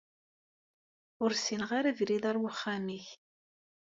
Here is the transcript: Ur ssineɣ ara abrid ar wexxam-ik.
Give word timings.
Ur 1.23 1.31
ssineɣ 1.33 1.69
ara 1.77 1.89
abrid 1.91 2.23
ar 2.29 2.37
wexxam-ik. 2.43 3.07